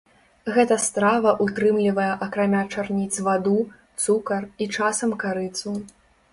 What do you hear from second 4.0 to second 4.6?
цукар